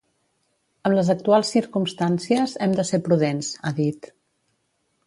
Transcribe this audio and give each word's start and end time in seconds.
Amb 0.89 0.95
les 0.99 1.11
actuals 1.13 1.51
circumstàncies 1.57 2.57
hem 2.67 2.75
de 2.81 2.87
ser 2.93 3.03
prudents, 3.11 3.53
ha 3.71 3.79
dit. 3.83 4.13